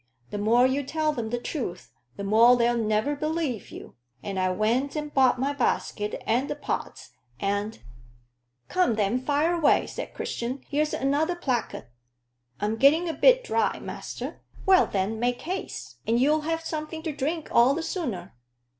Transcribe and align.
The 0.31 0.39
more 0.39 0.65
you 0.65 0.81
tell 0.81 1.15
'em 1.19 1.29
the 1.29 1.37
truth, 1.37 1.91
the 2.15 2.23
more 2.23 2.57
they'll 2.57 2.75
niver 2.75 3.15
believe 3.15 3.69
you. 3.69 3.93
And 4.23 4.39
I 4.39 4.49
went 4.49 4.95
and 4.95 5.13
bought 5.13 5.37
my 5.39 5.53
basket 5.53 6.19
and 6.25 6.49
the 6.49 6.55
pots, 6.55 7.11
and" 7.39 7.77
"Come 8.67 8.95
then, 8.95 9.21
fire 9.23 9.53
away," 9.53 9.85
said 9.85 10.15
Christian. 10.15 10.63
"Here's 10.67 10.95
another 10.95 11.35
placard." 11.35 11.85
"I'm 12.59 12.77
getting 12.77 13.07
a 13.09 13.13
bit 13.13 13.43
dry, 13.43 13.77
master." 13.77 14.41
"Well, 14.65 14.87
then, 14.87 15.19
make 15.19 15.43
haste, 15.43 15.97
and 16.07 16.19
you'll 16.19 16.41
have 16.49 16.61
something 16.65 17.03
to 17.03 17.11
drink 17.11 17.49
all 17.51 17.75
the 17.75 17.83
sooner." 17.83 18.33